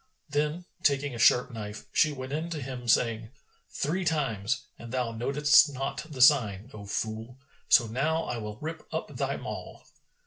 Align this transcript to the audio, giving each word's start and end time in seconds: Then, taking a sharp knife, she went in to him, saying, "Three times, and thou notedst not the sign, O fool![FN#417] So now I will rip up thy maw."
Then, 0.29 0.65
taking 0.81 1.13
a 1.13 1.19
sharp 1.19 1.51
knife, 1.51 1.85
she 1.93 2.11
went 2.11 2.33
in 2.33 2.49
to 2.49 2.59
him, 2.63 2.87
saying, 2.87 3.29
"Three 3.69 4.03
times, 4.03 4.63
and 4.79 4.91
thou 4.91 5.11
notedst 5.11 5.71
not 5.71 6.07
the 6.09 6.23
sign, 6.23 6.71
O 6.73 6.87
fool![FN#417] 6.87 7.37
So 7.69 7.85
now 7.85 8.23
I 8.23 8.37
will 8.39 8.57
rip 8.57 8.83
up 8.91 9.15
thy 9.15 9.37
maw." 9.37 9.83